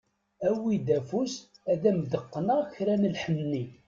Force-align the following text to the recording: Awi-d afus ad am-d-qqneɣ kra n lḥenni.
Awi-d 0.49 0.87
afus 0.97 1.33
ad 1.71 1.83
am-d-qqneɣ 1.89 2.59
kra 2.73 2.95
n 3.01 3.09
lḥenni. 3.15 3.63